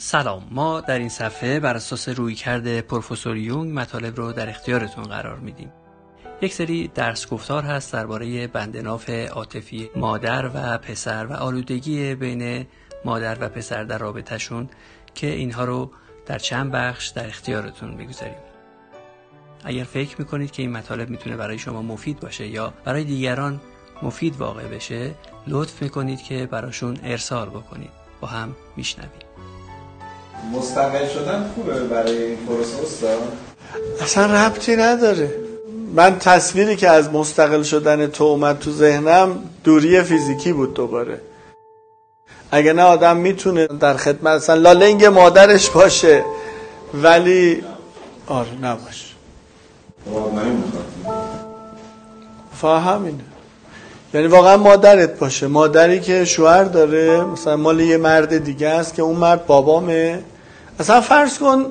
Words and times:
سلام. 0.00 0.48
ما 0.50 0.80
در 0.80 0.98
این 0.98 1.08
صفحه 1.08 1.60
بر 1.60 1.76
اساس 1.76 2.08
روی 2.08 2.34
کرده 2.34 2.82
پروفسور 2.82 3.36
یونگ 3.36 3.78
مطالب 3.78 4.16
رو 4.16 4.32
در 4.32 4.48
اختیارتون 4.48 5.04
قرار 5.04 5.38
میدیم. 5.38 5.72
یک 6.42 6.54
سری 6.54 6.88
درس 6.94 7.28
گفتار 7.28 7.62
هست 7.62 7.92
درباره 7.92 8.46
بندناف 8.46 9.10
عاطفی 9.10 9.90
مادر 9.96 10.50
و 10.54 10.78
پسر 10.78 11.26
و 11.26 11.32
آلودگی 11.32 12.14
بین 12.14 12.66
مادر 13.04 13.36
و 13.40 13.48
پسر 13.48 13.84
در 13.84 13.98
رابطهشون 13.98 14.68
که 15.14 15.26
اینها 15.26 15.64
رو 15.64 15.90
در 16.26 16.38
چند 16.38 16.72
بخش 16.72 17.08
در 17.08 17.26
اختیارتون 17.26 17.90
می‌گذاریم 17.90 18.38
اگر 19.64 19.84
فکر 19.84 20.16
می‌کنید 20.18 20.50
که 20.50 20.62
این 20.62 20.72
مطالب 20.72 21.10
می‌تونه 21.10 21.36
برای 21.36 21.58
شما 21.58 21.82
مفید 21.82 22.20
باشه 22.20 22.46
یا 22.46 22.74
برای 22.84 23.04
دیگران 23.04 23.60
مفید 24.02 24.36
واقع 24.36 24.68
بشه 24.68 25.14
لطف 25.46 25.82
می‌کنید 25.82 26.22
که 26.22 26.46
براشون 26.46 26.98
ارسال 27.02 27.48
بکنید. 27.48 27.90
با 28.20 28.28
هم 28.28 28.56
میشنویم. 28.76 29.27
مستقل 30.52 31.08
شدن 31.08 31.50
خوبه 31.54 31.80
برای 31.80 32.22
این 32.22 32.36
پروسه 32.36 32.82
استاد؟ 32.82 33.18
اصلا 34.02 34.26
ربطی 34.26 34.76
نداره. 34.76 35.34
من 35.94 36.18
تصویری 36.18 36.76
که 36.76 36.88
از 36.88 37.12
مستقل 37.12 37.62
شدن 37.62 38.06
تو 38.06 38.24
اومد 38.24 38.58
تو 38.58 38.70
ذهنم 38.70 39.38
دوری 39.64 40.02
فیزیکی 40.02 40.52
بود 40.52 40.74
دوباره. 40.74 41.20
اگه 42.50 42.72
نه 42.72 42.82
آدم 42.82 43.16
می‌تونه 43.16 43.66
در 43.66 43.96
خدمت 43.96 44.32
اصلا 44.32 44.54
لالنگ 44.54 45.04
مادرش 45.04 45.70
باشه 45.70 46.24
ولی 46.94 47.64
آره 48.26 48.54
نباشه. 48.62 49.08
فاهمینه 52.60 53.24
یعنی 54.14 54.26
واقعا 54.26 54.56
مادرت 54.56 55.18
باشه. 55.18 55.46
مادری 55.46 56.00
که 56.00 56.24
شوهر 56.24 56.64
داره 56.64 57.24
مثلا 57.24 57.56
مال 57.56 57.80
یه 57.80 57.96
مرد 57.96 58.44
دیگه 58.44 58.68
است 58.68 58.94
که 58.94 59.02
اون 59.02 59.16
مرد 59.16 59.46
بابامه. 59.46 60.18
اصلا 60.80 61.00
فرض 61.00 61.38
کن 61.38 61.66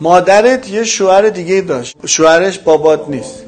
مادرت 0.00 0.70
یه 0.70 0.84
شوهر 0.84 1.28
دیگه 1.28 1.60
داشت. 1.60 1.96
شوهرش 2.06 2.58
بابات 2.58 3.08
نیست. 3.08 3.42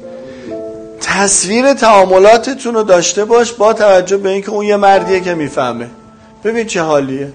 تصویر 1.01 1.73
تعاملاتتون 1.73 2.73
رو 2.73 2.83
داشته 2.83 3.25
باش 3.25 3.53
با 3.53 3.73
توجه 3.73 4.17
به 4.17 4.29
اینکه 4.29 4.49
اون 4.49 4.65
یه 4.65 4.75
مردیه 4.77 5.19
که 5.19 5.35
می‌فهمه. 5.35 5.89
ببین 6.43 6.67
چه 6.67 6.81
حالیه. 6.81 7.31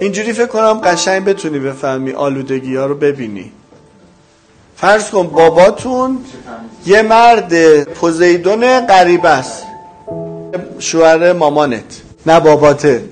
اینجوری 0.00 0.32
فکر 0.32 0.46
کنم 0.46 0.80
قشنگ 0.80 1.24
بتونی 1.24 1.58
بفهمی 1.58 2.12
آلودگی 2.12 2.76
ها 2.76 2.86
رو 2.86 2.94
ببینی. 2.94 3.52
فرض 4.76 5.10
کن 5.10 5.26
باباتون 5.26 6.18
یه 6.86 7.02
مرد 7.02 7.82
پوزیدون 7.84 8.86
غریب 8.86 9.26
است. 9.26 9.62
شوهر 10.78 11.32
مامانت. 11.32 12.02
نه 12.26 12.40
باباته. 12.40 13.04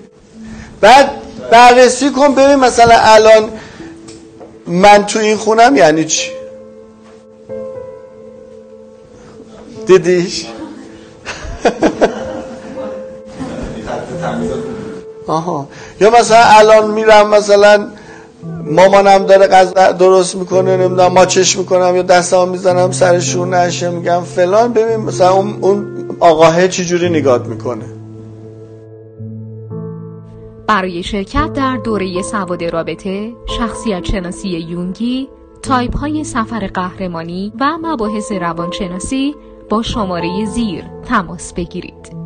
بعد 0.80 1.10
بررسی 1.50 2.10
کن 2.10 2.34
ببین 2.34 2.56
مثلا 2.56 2.94
الان 2.98 3.50
من 4.66 5.06
تو 5.06 5.18
این 5.18 5.36
خونم 5.36 5.76
یعنی 5.76 6.04
چی؟ 6.04 6.30
دیدیش؟ 9.86 10.46
آها. 15.26 15.68
یا 16.00 16.10
مثلا 16.10 16.44
الان 16.44 16.90
میرم 16.90 17.28
مثلا 17.28 17.88
مامانم 18.64 19.26
داره 19.26 19.46
غذا 19.46 19.92
درست 19.92 20.36
می‌کنه 20.36 20.76
نمی‌دونم 20.76 21.12
ماچش 21.12 21.58
می‌کنم 21.58 21.96
یا 21.96 22.02
دستم 22.02 22.48
می‌زنم 22.48 22.90
سرشون 22.90 23.54
نشه 23.54 23.90
میگم 23.90 24.20
فلان. 24.20 24.72
ببین 24.72 24.96
مثلا 24.96 25.32
اون, 25.32 25.58
اون 25.60 25.86
آقاه 26.20 26.68
چجوری 26.68 27.08
نگات 27.08 27.46
می‌کنه؟ 27.46 27.84
برای 30.66 31.02
شرکت 31.02 31.52
در 31.52 31.76
دوره 31.76 32.22
سواد 32.22 32.64
رابطه 32.64 33.32
شخصیت 33.58 34.04
شناسی 34.04 34.48
یونگی 34.48 35.28
تایپ 35.62 35.96
های 35.96 36.24
سفر 36.24 36.66
قهرمانی 36.74 37.52
و 37.60 37.78
مباحث 37.82 38.32
روانشناسی 38.32 39.34
با 39.68 39.82
شماره 39.82 40.44
زیر 40.44 40.84
تماس 41.08 41.52
بگیرید. 41.52 42.19